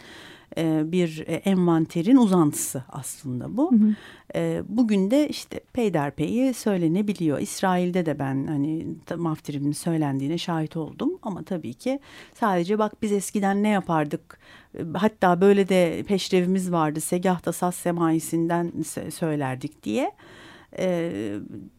e, 0.56 0.92
bir 0.92 1.24
e, 1.26 1.34
envanterin 1.34 2.16
uzantısı 2.16 2.84
aslında 2.88 3.56
bu. 3.56 3.72
Hı 3.72 3.76
hı. 3.76 3.94
E, 4.34 4.62
bugün 4.68 5.10
de 5.10 5.28
işte 5.28 5.60
peyderpeyi 5.72 6.54
söylenebiliyor. 6.54 7.38
İsrail'de 7.38 8.06
de 8.06 8.18
ben 8.18 8.46
hani 8.46 8.86
maftirimin 9.16 9.72
söylendiğine 9.72 10.38
şahit 10.38 10.76
oldum. 10.76 11.18
Ama 11.22 11.42
tabii 11.42 11.74
ki 11.74 12.00
sadece 12.34 12.78
bak 12.78 13.02
biz 13.02 13.12
eskiden 13.12 13.62
ne 13.62 13.68
yapardık 13.68 14.38
hatta 14.94 15.40
böyle 15.40 15.68
de 15.68 16.04
peşrevimiz 16.08 16.72
vardı 16.72 17.00
segahta 17.00 17.52
saz 17.52 17.74
semayisinden 17.74 18.72
söylerdik 19.10 19.82
diye 19.82 20.12
e, 20.78 21.12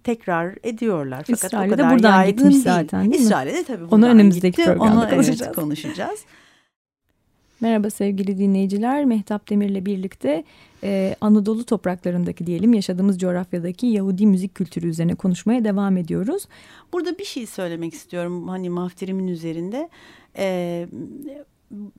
tekrar 0.04 0.56
ediyorlar. 0.64 1.24
Fakat 1.28 1.44
İsrail'de 1.44 1.74
o 1.74 1.78
kadar 1.78 1.94
buradan 1.94 2.18
yaygın 2.24 2.50
değil. 2.50 2.62
zaten 2.64 3.12
değil 3.12 3.24
İsrail'de 3.24 3.54
de 3.54 3.64
tabii 3.64 3.82
buradan 3.82 4.02
Onu 4.02 4.08
önümüzdeki 4.08 4.58
gitti. 4.58 4.66
programda 4.66 5.00
Onu 5.00 5.10
konuşacağız. 5.10 5.42
Evet, 5.42 5.56
konuşacağız. 5.56 6.20
Merhaba 7.62 7.90
sevgili 7.90 8.38
dinleyiciler. 8.38 9.06
Mehtap 9.06 9.50
Demir'le 9.50 9.86
birlikte 9.86 10.44
e, 10.84 11.16
Anadolu 11.22 11.64
topraklarındaki 11.64 12.48
diyelim 12.48 12.74
yaşadığımız 12.74 13.20
coğrafyadaki 13.20 13.88
Yahudi 13.88 14.28
müzik 14.28 14.56
kültürü 14.56 14.88
üzerine 14.88 15.16
konuşmaya 15.16 15.64
devam 15.64 15.98
ediyoruz. 15.98 16.48
Burada 16.94 17.18
bir 17.18 17.26
şey 17.26 17.46
söylemek 17.48 17.94
istiyorum 17.94 18.48
hani 18.48 18.70
maftirimin 18.70 19.28
üzerinde. 19.28 19.90
E, 20.38 20.88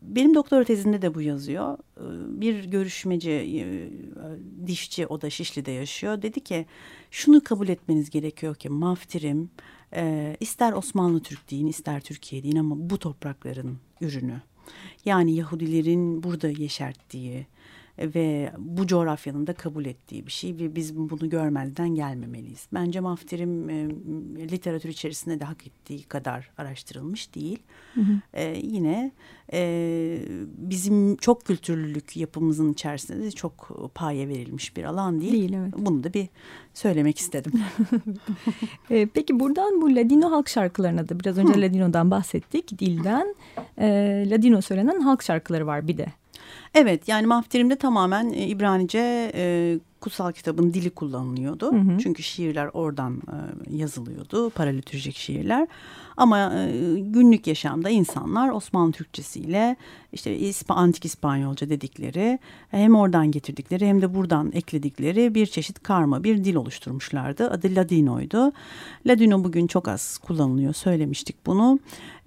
benim 0.03 0.35
doktora 0.35 0.65
tezimde 0.65 1.03
de 1.03 1.15
bu 1.15 1.23
yazıyor. 1.23 1.79
E, 1.97 2.05
bir 2.41 2.65
görüşmeci, 2.65 3.31
e, 3.31 3.65
dişçi 4.67 5.07
o 5.07 5.21
da 5.21 5.31
Şişli'de 5.31 5.71
yaşıyor. 5.71 6.23
Dedi 6.23 6.41
ki 6.41 6.67
şunu 7.11 7.45
kabul 7.45 7.69
etmeniz 7.69 8.11
gerekiyor 8.11 8.55
ki 8.55 8.69
maftirim 8.69 9.51
e, 9.97 10.37
ister 10.41 10.73
Osmanlı 10.73 11.21
Türk 11.21 11.51
deyin 11.51 11.67
ister 11.67 12.01
Türkiye 12.01 12.43
deyin 12.43 12.57
ama 12.57 12.91
bu 12.91 12.99
toprakların 12.99 13.79
ürünü. 14.01 14.43
Yani 15.05 15.35
Yahudilerin 15.35 16.23
burada 16.23 16.49
yeşerttiği 16.49 17.47
ve 17.99 18.53
bu 18.59 18.87
coğrafyanın 18.87 19.47
da 19.47 19.53
kabul 19.53 19.85
ettiği 19.87 20.27
bir 20.27 20.33
şey 20.33 20.59
ve 20.59 20.75
biz 20.75 20.97
bunu 20.97 21.31
görmezden 21.31 21.95
gelmemeliyiz. 21.95 22.67
Bence 22.75 23.01
Mafter'in 23.01 23.69
e, 23.69 23.89
literatür 24.51 24.89
içerisinde 24.89 25.41
de 25.41 25.45
hak 25.45 25.67
ettiği 25.67 26.03
kadar 26.03 26.51
araştırılmış 26.59 27.35
değil. 27.35 27.59
Hı 27.95 28.01
hı. 28.01 28.21
E, 28.33 28.59
yine 28.63 29.13
e, 29.53 30.19
bizim 30.59 31.17
çok 31.17 31.45
kültürlülük 31.45 32.17
yapımızın 32.17 32.73
içerisinde 32.73 33.23
de 33.25 33.31
çok 33.31 33.71
paye 33.95 34.29
verilmiş 34.29 34.77
bir 34.77 34.85
alan 34.85 35.21
değil. 35.21 35.33
Değil 35.33 35.53
evet. 35.53 35.75
Bunu 35.79 36.05
da 36.05 36.15
bir 36.15 36.29
söylemek 36.75 37.19
istedim. 37.19 37.53
e, 38.91 39.07
peki 39.07 39.41
buradan 39.41 39.83
bu 39.83 39.95
Ladino 39.95 40.31
halk 40.31 40.49
şarkılarına 40.49 41.09
da 41.09 41.21
biraz 41.21 41.39
önce 41.39 41.55
Hı. 41.55 41.61
Ladino'dan 41.61 42.11
bahsettik. 42.11 42.79
Dilden 42.79 43.35
e, 43.79 43.87
Ladino 44.31 44.61
söylenen 44.61 45.01
halk 45.01 45.23
şarkıları 45.23 45.67
var 45.67 45.89
bir 45.89 45.99
de. 45.99 46.24
Evet 46.75 47.09
yani 47.09 47.27
Mafterim'de 47.27 47.77
tamamen 47.77 48.33
e, 48.33 48.47
İbranice 48.47 49.33
e, 49.35 49.79
kutsal 50.01 50.33
kitabın 50.33 50.75
dili 50.75 50.91
kullanılıyordu. 50.91 51.73
Hı 51.73 51.77
hı. 51.77 51.99
Çünkü 51.99 52.23
şiirler 52.23 52.71
oradan 52.73 53.15
e, 53.17 53.37
yazılıyordu, 53.77 54.51
paralitürjik 54.51 55.17
şiirler. 55.17 55.69
Ama 56.17 56.55
e, 56.55 57.01
günlük 57.01 57.47
yaşamda 57.47 57.91
insanlar 57.91 58.51
Osmanlı 58.51 58.93
Türkçesiyle 58.93 59.77
işte 60.13 60.39
İsp 60.39 60.71
antik 60.71 61.05
İspanyolca 61.05 61.69
dedikleri 61.69 62.39
hem 62.71 62.95
oradan 62.95 63.31
getirdikleri 63.31 63.87
hem 63.87 64.03
de 64.03 64.15
buradan 64.15 64.53
ekledikleri 64.53 65.35
bir 65.35 65.47
çeşit 65.47 65.83
karma 65.83 66.25
bir 66.25 66.45
dil 66.45 66.55
oluşturmuşlardı. 66.55 67.51
Adı 67.51 67.75
Ladino'ydu. 67.75 68.53
Ladino 69.07 69.45
bugün 69.45 69.67
çok 69.67 69.89
az 69.89 70.19
kullanılıyor 70.19 70.73
söylemiştik 70.73 71.47
bunu. 71.47 71.79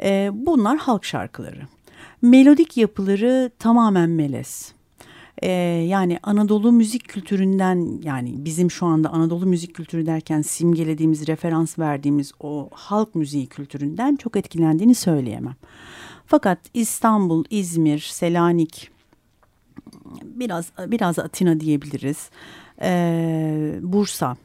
E, 0.03 0.29
bunlar 0.33 0.77
halk 0.77 1.05
şarkıları. 1.05 1.76
Melodik 2.21 2.77
yapıları 2.77 3.51
tamamen 3.59 4.09
melez. 4.09 4.77
Ee, 5.43 5.49
yani 5.87 6.19
Anadolu 6.23 6.71
müzik 6.71 7.07
kültüründen 7.07 8.01
yani 8.03 8.45
bizim 8.45 8.71
şu 8.71 8.85
anda 8.85 9.09
Anadolu 9.09 9.45
müzik 9.45 9.73
kültürü 9.73 10.05
derken 10.05 10.41
simgelediğimiz, 10.41 11.27
referans 11.27 11.79
verdiğimiz 11.79 12.31
o 12.39 12.69
halk 12.71 13.15
müziği 13.15 13.47
kültüründen 13.47 14.15
çok 14.15 14.35
etkilendiğini 14.35 14.95
söyleyemem. 14.95 15.55
Fakat 16.25 16.59
İstanbul, 16.73 17.43
İzmir, 17.49 17.99
Selanik, 17.99 18.91
biraz 20.23 20.71
biraz 20.77 21.19
Atina 21.19 21.59
diyebiliriz, 21.59 22.29
ee, 22.81 23.79
Bursa 23.81 24.37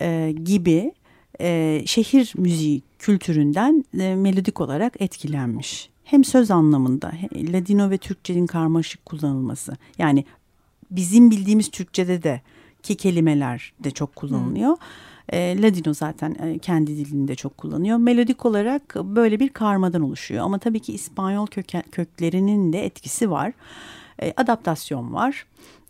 e, 0.00 0.34
gibi 0.44 0.92
e, 1.40 1.82
şehir 1.86 2.32
müziği 2.36 2.82
kültüründen 2.98 3.84
e, 3.98 4.14
melodik 4.14 4.60
olarak 4.60 5.00
etkilenmiş 5.00 5.90
hem 6.06 6.24
söz 6.24 6.50
anlamında 6.50 7.12
Ladino 7.34 7.90
ve 7.90 7.98
Türkçenin 7.98 8.46
karmaşık 8.46 9.06
kullanılması 9.06 9.76
yani 9.98 10.24
bizim 10.90 11.30
bildiğimiz 11.30 11.70
Türkçede 11.70 12.22
de 12.22 12.40
ki 12.82 12.96
kelimeler 12.96 13.72
de 13.84 13.90
çok 13.90 14.16
kullanılıyor. 14.16 14.70
Hmm. 14.70 15.38
E, 15.38 15.62
Ladino 15.62 15.94
zaten 15.94 16.36
e, 16.42 16.58
kendi 16.58 16.96
dilinde 16.96 17.34
çok 17.34 17.58
kullanıyor. 17.58 17.98
Melodik 17.98 18.46
olarak 18.46 18.94
böyle 18.94 19.40
bir 19.40 19.48
karmadan 19.48 20.02
oluşuyor. 20.02 20.44
Ama 20.44 20.58
tabii 20.58 20.80
ki 20.80 20.92
İspanyol 20.92 21.46
köke, 21.46 21.82
köklerinin 21.92 22.72
de 22.72 22.84
etkisi 22.84 23.30
var. 23.30 23.52
E, 24.22 24.32
adaptasyon 24.36 25.12
var. 25.12 25.46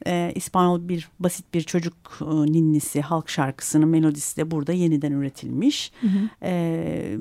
E, 0.07 0.33
İspanyol 0.35 0.89
bir 0.89 1.09
basit 1.21 1.55
bir 1.55 1.61
çocuk 1.61 1.95
e, 2.21 2.25
ninnisi 2.25 3.01
halk 3.01 3.29
şarkısının 3.29 3.89
melodisi 3.89 4.37
de 4.37 4.51
burada 4.51 4.73
yeniden 4.73 5.13
üretilmiş. 5.13 5.93
Hı 6.01 6.07
hı. 6.07 6.29
E, 6.43 7.19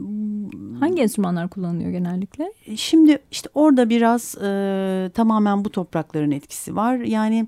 Hangi 0.80 1.02
enstrümanlar 1.02 1.50
kullanılıyor 1.50 1.92
genellikle? 1.92 2.54
Şimdi 2.76 3.20
işte 3.32 3.50
orada 3.54 3.90
biraz 3.90 4.36
e, 4.36 5.12
tamamen 5.14 5.66
bu 5.66 5.70
toprakların 5.70 6.32
etkisi 6.32 6.76
var. 6.76 6.98
Yani 6.98 7.48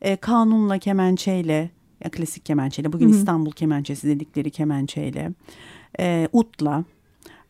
e, 0.00 0.16
kanunla, 0.16 0.78
kemençeyle, 0.78 1.70
klasik 2.12 2.46
kemençeyle, 2.46 2.92
bugün 2.92 3.08
hı 3.08 3.12
hı. 3.12 3.16
İstanbul 3.16 3.52
kemençesi 3.52 4.08
dedikleri 4.08 4.50
kemençeyle, 4.50 5.32
e, 6.00 6.28
utla 6.32 6.84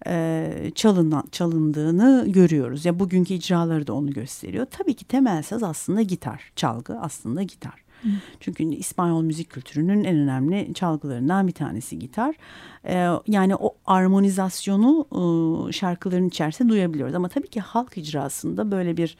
e, 0.06 0.72
çalınan, 0.74 1.24
çalındığını 1.32 2.24
görüyoruz. 2.28 2.84
Ya 2.84 2.98
bugünkü 2.98 3.34
icraları 3.34 3.86
da 3.86 3.92
onu 3.92 4.10
gösteriyor. 4.10 4.66
Tabii 4.70 4.94
ki 4.94 5.04
temel 5.04 5.42
saz 5.42 5.62
aslında 5.62 6.02
gitar, 6.02 6.52
çalgı 6.56 6.98
aslında 7.00 7.42
gitar. 7.42 7.84
Hı. 8.02 8.08
Çünkü 8.40 8.64
İspanyol 8.64 9.22
müzik 9.22 9.50
kültürünün 9.50 10.04
en 10.04 10.16
önemli 10.16 10.74
çalgılarından 10.74 11.46
bir 11.46 11.52
tanesi 11.52 11.98
gitar. 11.98 12.34
Ee, 12.86 13.08
yani 13.26 13.56
o 13.56 13.74
armonizasyonu 13.86 15.06
e, 15.68 15.72
şarkıların 15.72 16.28
içerisinde 16.28 16.68
duyabiliyoruz. 16.68 17.14
Ama 17.14 17.28
tabii 17.28 17.48
ki 17.48 17.60
halk 17.60 17.98
icrasında 17.98 18.70
böyle 18.70 18.96
bir 18.96 19.16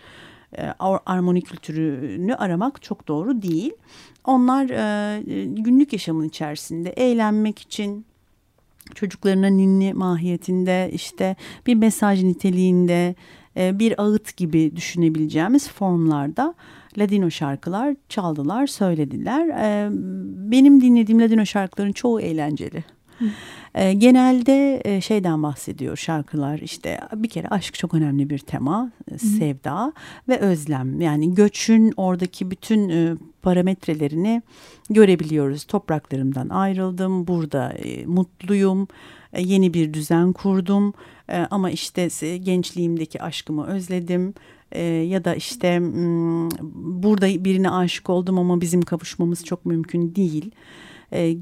e, 0.58 0.74
armoni 1.06 1.42
kültürünü 1.42 2.34
aramak 2.34 2.82
çok 2.82 3.08
doğru 3.08 3.42
değil. 3.42 3.72
Onlar 4.24 4.70
e, 4.70 5.44
günlük 5.46 5.92
yaşamın 5.92 6.28
içerisinde 6.28 6.90
eğlenmek 6.90 7.58
için, 7.58 8.06
çocuklarına 8.94 9.46
ninni 9.46 9.94
mahiyetinde 9.94 10.90
işte 10.92 11.36
bir 11.66 11.74
mesaj 11.74 12.22
niteliğinde 12.22 13.14
e, 13.56 13.78
bir 13.78 14.02
ağıt 14.02 14.36
gibi 14.36 14.76
düşünebileceğimiz 14.76 15.68
formlarda 15.68 16.54
Ladino 16.98 17.30
şarkılar 17.30 17.94
çaldılar, 18.08 18.66
söylediler. 18.66 19.48
E, 19.48 19.88
benim 20.50 20.80
dinlediğim 20.80 21.20
Ladino 21.20 21.46
şarkıların 21.46 21.92
çoğu 21.92 22.20
eğlenceli. 22.20 22.84
E, 23.74 23.92
genelde 23.92 24.82
e, 24.84 25.00
şeyden 25.00 25.42
bahsediyor 25.42 25.96
şarkılar 25.96 26.58
işte 26.58 27.00
bir 27.14 27.28
kere 27.28 27.48
aşk 27.48 27.74
çok 27.74 27.94
önemli 27.94 28.30
bir 28.30 28.38
tema, 28.38 28.92
e, 29.10 29.18
sevda 29.18 29.92
ve 30.28 30.38
özlem. 30.38 31.00
Yani 31.00 31.34
göçün 31.34 31.94
oradaki 31.96 32.50
bütün 32.50 32.88
e, 32.88 33.16
parametrelerini 33.42 34.42
görebiliyoruz. 34.90 35.64
Topraklarımdan 35.64 36.48
ayrıldım, 36.48 37.26
burada 37.26 37.72
e, 37.72 38.06
mutluyum, 38.06 38.88
e, 39.32 39.42
yeni 39.42 39.74
bir 39.74 39.94
düzen 39.94 40.32
kurdum 40.32 40.94
e, 41.28 41.38
ama 41.50 41.70
işte 41.70 42.08
e, 42.22 42.36
gençliğimdeki 42.36 43.22
aşkımı 43.22 43.66
özledim. 43.66 44.34
E, 44.72 44.82
ya 44.84 45.24
da 45.24 45.34
işte 45.34 45.78
m, 45.78 46.48
burada 46.74 47.44
birine 47.44 47.70
aşık 47.70 48.10
oldum 48.10 48.38
ama 48.38 48.60
bizim 48.60 48.82
kavuşmamız 48.82 49.44
çok 49.44 49.66
mümkün 49.66 50.14
değil 50.14 50.50
e, 50.50 50.54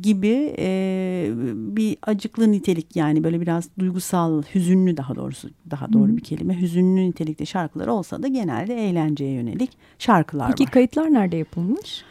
gibi 0.02 0.55
e, 0.59 1.31
bir 1.55 1.97
acıklı 2.02 2.52
nitelik 2.52 2.97
yani 2.97 3.25
böyle 3.25 3.41
biraz 3.41 3.69
duygusal, 3.79 4.43
hüzünlü 4.55 4.97
daha 4.97 5.14
doğrusu 5.14 5.50
daha 5.71 5.93
doğru 5.93 6.17
bir 6.17 6.23
kelime. 6.23 6.61
Hüzünlü 6.61 7.00
nitelikte 7.09 7.47
şarkılar 7.47 7.87
olsa 7.87 8.23
da 8.23 8.29
genelde 8.29 8.88
eğlenceye 8.88 9.33
yönelik 9.33 9.71
şarkılar 9.99 10.49
Peki 10.49 10.64
var. 10.64 10.71
kayıtlar 10.71 11.12
nerede 11.12 11.37
yapılmış? 11.37 12.05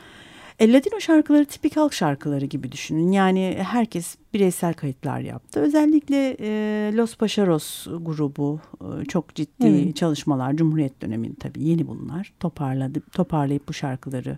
E, 0.60 0.74
Ladino 0.74 1.00
şarkıları 1.00 1.46
tipik 1.46 1.77
halk 1.77 1.94
şarkıları 1.94 2.46
gibi 2.46 2.72
düşünün. 2.72 3.12
Yani 3.12 3.58
herkes 3.62 4.15
bireysel 4.34 4.74
kayıtlar 4.74 5.20
yaptı. 5.20 5.60
Özellikle 5.60 6.38
e, 6.39 6.91
Los 6.96 7.15
Paşaros 7.18 7.88
grubu 8.01 8.60
e, 8.82 9.06
çok 9.06 9.36
ciddi 9.36 9.68
Evet. 9.68 9.96
çalışmalar. 9.96 10.53
Cumhuriyet 10.56 11.01
döneminin 11.01 11.34
tabii 11.36 11.63
yeni 11.63 11.88
bunlar. 11.88 12.34
Toparladı, 12.39 13.01
toparlayıp 13.12 13.68
bu 13.68 13.74
şarkıları 13.74 14.38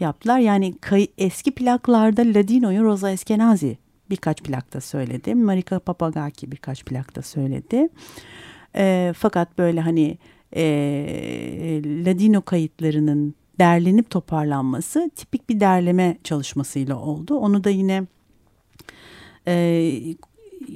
yaptılar. 0.00 0.38
Yani 0.38 0.74
eski 1.18 1.50
plaklarda 1.50 2.22
Ladino'yu 2.22 2.84
Rosa 2.84 3.10
Eskenazi 3.10 3.78
birkaç 4.10 4.42
plakta 4.42 4.80
söyledi. 4.80 5.34
Marika 5.34 5.78
Papagaki 5.78 6.52
birkaç 6.52 6.84
plakta 6.84 7.22
söyledi. 7.22 7.88
E, 8.76 9.12
fakat 9.16 9.58
böyle 9.58 9.80
hani 9.80 10.18
e, 10.56 10.62
Ladino 12.06 12.42
kayıtlarının 12.42 13.34
derlenip 13.58 14.10
toparlanması 14.10 15.10
tipik 15.16 15.48
bir 15.48 15.60
derleme 15.60 16.18
çalışmasıyla 16.24 16.96
oldu. 16.96 17.34
Onu 17.34 17.64
da 17.64 17.70
yine 17.70 18.06
e, 19.48 19.90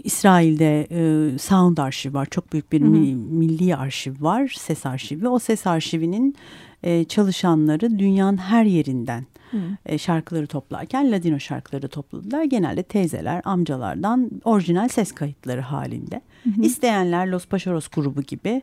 İsrail'de 0.05 0.87
e, 0.91 1.39
Sound 1.39 1.79
Arşiv 1.79 2.15
var. 2.15 2.27
Çok 2.31 2.53
büyük 2.53 2.73
bir 2.73 2.81
Hı 2.81 2.85
hı. 2.85 2.91
mi- 2.91 3.15
milli 3.15 3.77
arşiv 3.77 4.15
var. 4.21 4.55
Ses 4.59 4.87
arşivi. 4.87 5.29
O 5.29 5.39
ses 5.39 5.67
arşivinin 5.67 6.37
e, 6.83 7.05
çalışanları 7.05 7.99
dünyanın 7.99 8.37
her 8.37 8.65
yerinden 8.65 9.27
Hı. 9.51 9.59
e, 9.87 9.99
şarkıları 9.99 10.47
toplarken 10.47 11.13
Ladino 11.13 11.41
şarkıları 11.41 11.89
topladılar. 11.89 12.45
Genelde 12.45 12.83
teyzeler, 12.83 13.43
amcalardan 13.45 14.31
orijinal 14.45 14.89
ses 14.89 15.13
kayıtları 15.13 15.61
halinde. 15.61 16.21
hı. 16.45 16.63
İsteyenler 16.63 17.27
Los 17.27 17.47
Paşaros 17.47 17.89
grubu 17.89 18.23
gibi 18.23 18.63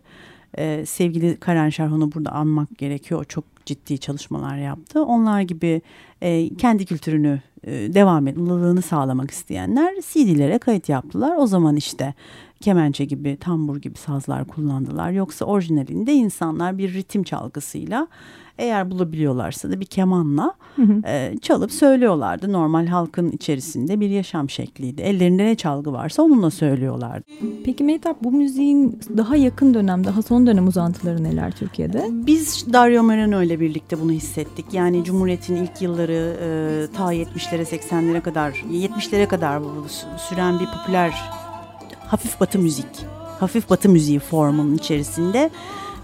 e, 0.58 0.86
sevgili 0.86 1.38
Karen 1.38 1.70
Şerhon'u 1.70 2.12
burada 2.12 2.32
anmak 2.32 2.78
gerekiyor. 2.78 3.22
O 3.22 3.24
çok 3.24 3.44
ciddi 3.66 3.98
çalışmalar 3.98 4.58
yaptı. 4.58 5.04
Onlar 5.06 5.42
gibi 5.42 5.82
e, 6.22 6.56
kendi 6.58 6.86
kültürünü 6.86 7.42
devam 7.68 8.28
etmelerini 8.28 8.82
sağlamak 8.82 9.32
isteyenler 9.32 9.96
CD'lere 10.12 10.58
kayıt 10.58 10.90
yaptılar. 10.90 11.36
O 11.38 11.48
zaman 11.48 11.76
işte 11.76 12.14
kemençe 12.62 13.06
gibi, 13.06 13.38
tambur 13.38 13.78
gibi 13.78 13.98
sazlar 13.98 14.46
kullandılar. 14.46 15.12
Yoksa 15.12 15.46
orijinalinde 15.46 16.14
insanlar 16.14 16.78
bir 16.78 16.94
ritim 16.94 17.24
çalgısıyla 17.24 18.08
eğer 18.60 18.92
bulabiliyorlarsa 18.92 19.72
da 19.72 19.80
bir 19.80 19.86
kemanla 19.86 20.54
Hı 20.76 20.82
hı. 20.82 21.08
e, 21.08 21.36
çalıp 21.42 21.72
söylüyorlardı. 21.72 22.54
Normal 22.54 22.88
halkın 22.88 23.32
içerisinde 23.32 24.00
bir 24.00 24.10
yaşam 24.10 24.50
şekliydi. 24.50 25.02
Ellerinde 25.02 25.46
ne 25.46 25.56
çalgı 25.56 25.94
varsa 25.94 26.24
onunla 26.24 26.50
söylüyorlardı. 26.52 27.26
Peki 27.66 27.84
Mehtap 27.84 28.24
bu 28.24 28.32
müziğin 28.32 29.00
daha 29.18 29.36
yakın 29.36 29.74
dönem, 29.74 30.04
daha 30.04 30.22
son 30.22 30.48
dönem 30.48 30.68
uzantıları 30.68 31.24
neler 31.24 31.52
Türkiye'de? 31.52 32.06
Biz 32.10 32.74
Dario 32.74 33.04
Moreno 33.04 33.44
ile 33.44 33.60
birlikte 33.60 34.02
bunu 34.02 34.12
hissettik. 34.12 34.74
Yani 34.74 35.04
Cumhuriyet'in 35.04 35.56
ilk 35.56 35.82
yılları 35.82 36.38
e, 36.42 36.98
ta 36.98 37.14
70'lere 37.50 37.64
80'lere 37.64 38.22
kadar 38.22 38.52
70'lere 38.52 39.28
kadar 39.28 39.62
süren 40.18 40.60
bir 40.60 40.66
popüler 40.66 41.14
hafif 42.08 42.40
batı 42.40 42.60
müzik, 42.60 43.06
hafif 43.40 43.70
batı 43.70 43.90
müziği 43.90 44.20
formunun 44.20 44.76
içerisinde 44.76 45.50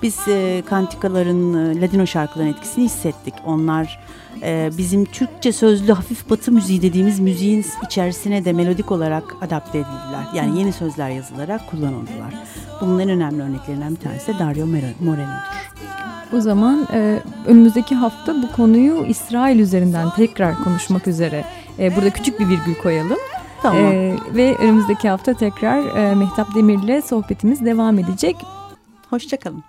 biz 0.02 0.28
e, 0.28 0.64
kantikaların, 0.66 1.54
e, 1.54 1.82
Ladino 1.82 2.08
şarkıların 2.08 2.50
etkisini 2.50 2.86
hissettik. 2.86 3.34
Onlar 3.46 4.00
e, 4.42 4.72
bizim 4.78 5.06
Türkçe 5.06 5.52
sözlü 5.52 5.94
hafif 5.94 6.30
batı 6.30 6.52
müziği 6.52 6.82
dediğimiz 6.82 7.20
müziğin 7.20 7.66
içerisine 7.86 8.46
de 8.46 8.54
melodik 8.54 8.92
olarak 8.92 9.24
adapte 9.42 9.78
edildiler. 9.78 10.28
Yani 10.36 10.60
yeni 10.60 10.74
sözler 10.74 11.10
yazılarak 11.10 11.70
kullanıldılar. 11.72 12.34
Bunun 12.82 13.00
en 13.00 13.10
önemli 13.10 13.44
örneklerinden 13.44 13.96
bir 13.96 14.02
tanesi 14.02 14.34
de 14.34 14.40
Dario 14.40 14.66
Moreno'dur. 15.00 15.95
O 16.36 16.42
zaman 16.42 16.88
e, 16.94 17.20
önümüzdeki 17.46 17.96
hafta 17.96 18.42
bu 18.42 18.52
konuyu 18.52 19.06
İsrail 19.06 19.60
üzerinden 19.60 20.10
tekrar 20.10 20.64
konuşmak 20.64 21.08
üzere 21.08 21.46
e, 21.80 21.96
burada 21.96 22.10
küçük 22.10 22.40
bir 22.40 22.50
virgül 22.50 22.76
koyalım. 22.76 23.18
Tamam. 23.62 23.84
E, 23.84 24.16
ve 24.34 24.58
önümüzdeki 24.58 25.10
hafta 25.10 25.34
tekrar 25.34 25.98
e, 25.98 26.16
Mehtap 26.16 26.56
Demir'le 26.56 27.02
sohbetimiz 27.02 27.66
devam 27.66 28.00
edecek. 28.00 28.36
Hoşçakalın. 29.10 29.64